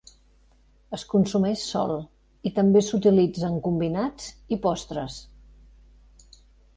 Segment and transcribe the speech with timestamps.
[0.97, 1.91] Es consumeix sol
[2.49, 5.19] i també s'utilitza en combinats i postres.